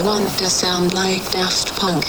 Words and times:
I 0.00 0.02
want 0.02 0.30
to 0.38 0.48
sound 0.48 0.94
like 0.94 1.30
Daft 1.30 1.78
Punk. 1.78 2.06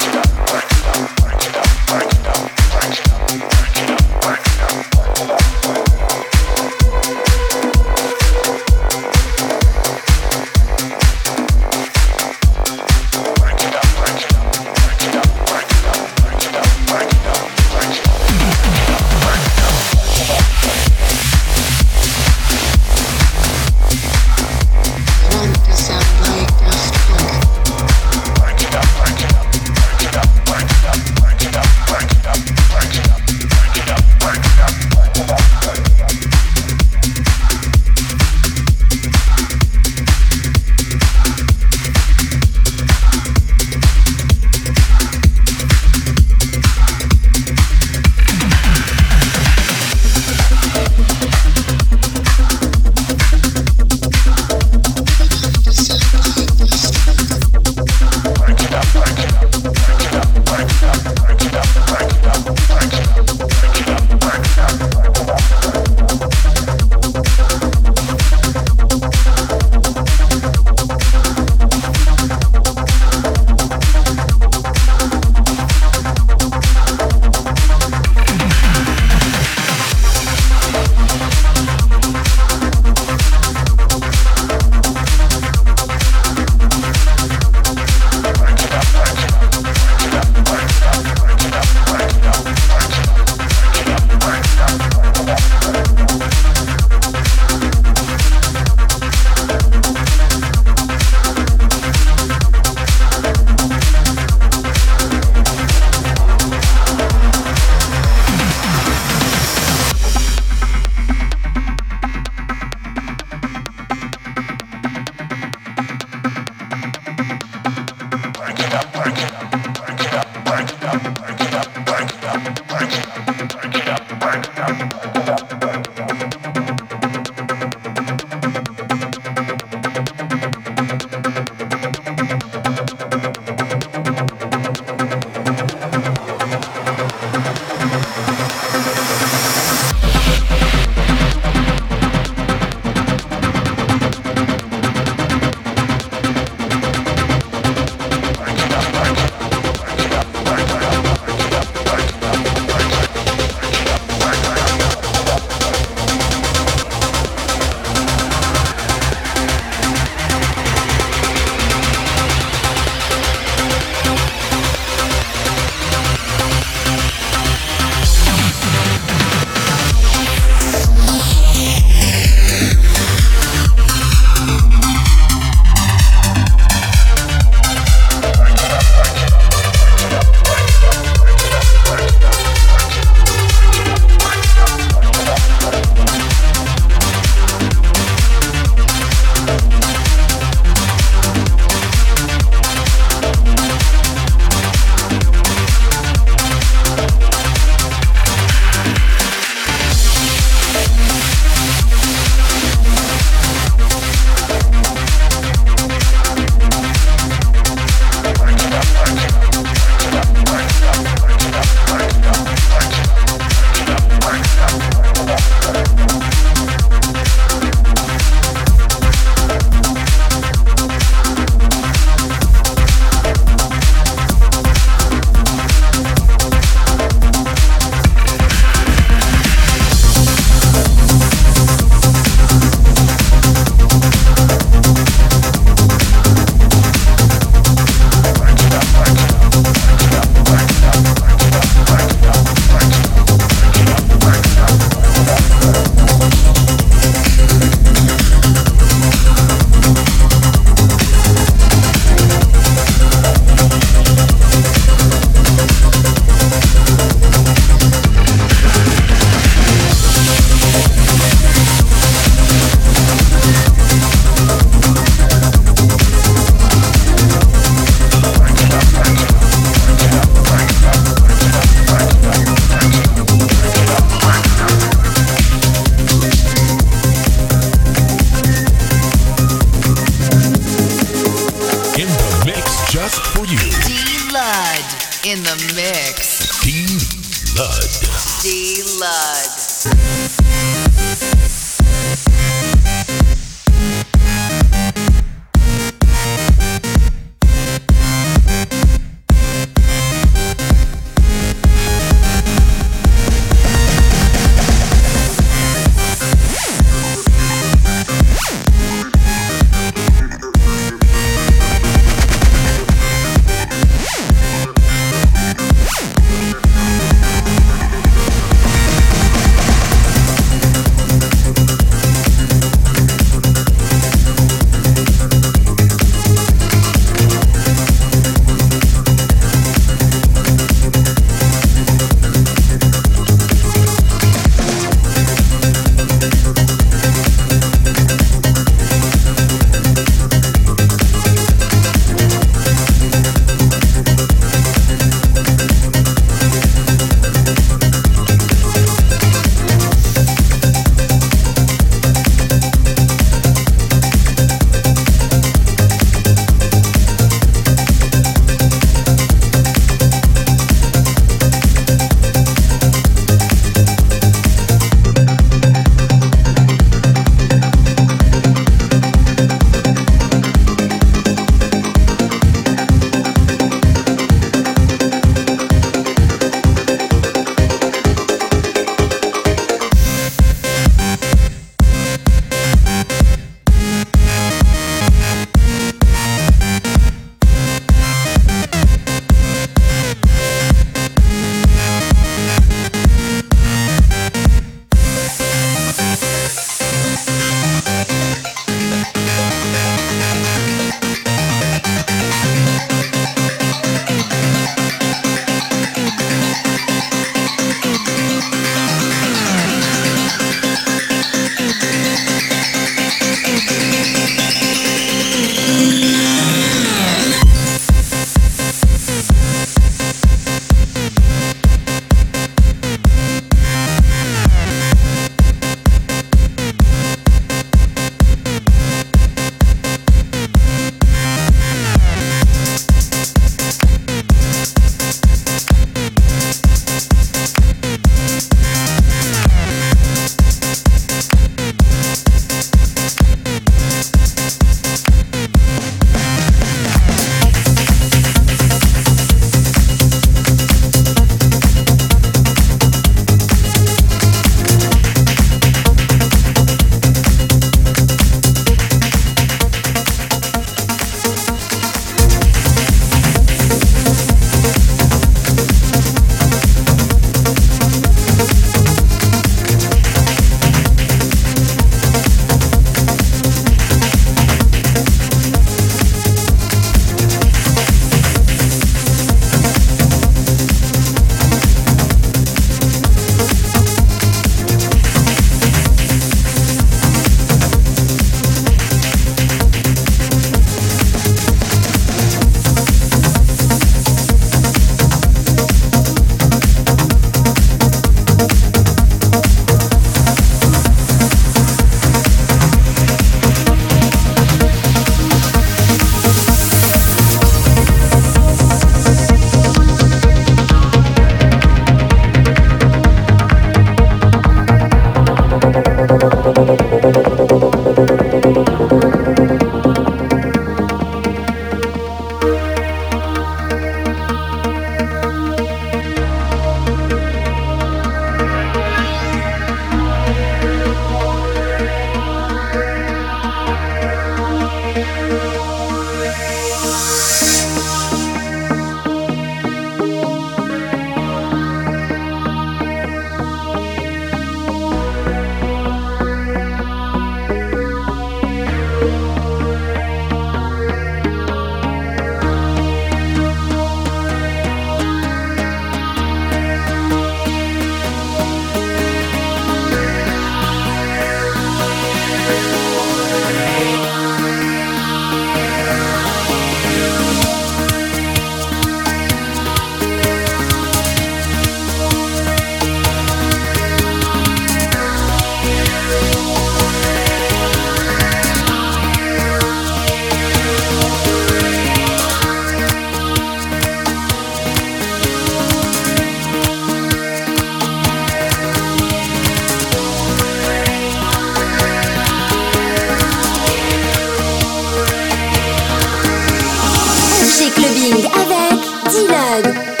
Clubbing 597.75 598.25
avec 598.35 598.81
D-Lud. 599.11 600.00